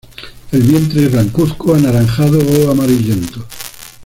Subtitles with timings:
[0.51, 3.45] El vientre es blancuzco, anaranjado o amarillento.